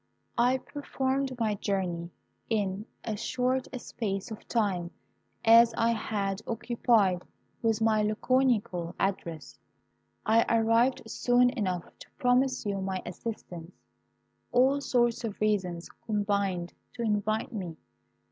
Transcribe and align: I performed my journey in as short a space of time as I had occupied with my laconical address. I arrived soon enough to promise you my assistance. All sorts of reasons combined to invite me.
I 0.39 0.57
performed 0.57 1.37
my 1.37 1.53
journey 1.53 2.09
in 2.49 2.87
as 3.03 3.19
short 3.19 3.67
a 3.71 3.77
space 3.77 4.31
of 4.31 4.47
time 4.47 4.89
as 5.45 5.75
I 5.77 5.91
had 5.91 6.41
occupied 6.47 7.21
with 7.61 7.81
my 7.83 8.01
laconical 8.01 8.95
address. 8.99 9.59
I 10.25 10.43
arrived 10.49 11.03
soon 11.07 11.51
enough 11.51 11.85
to 11.99 12.09
promise 12.17 12.65
you 12.65 12.81
my 12.81 13.03
assistance. 13.05 13.73
All 14.51 14.81
sorts 14.81 15.23
of 15.23 15.39
reasons 15.39 15.87
combined 16.07 16.73
to 16.93 17.03
invite 17.03 17.53
me. 17.53 17.77